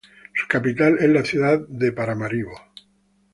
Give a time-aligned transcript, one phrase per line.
[0.33, 2.55] Su capital es la ciudad de Paramaribo.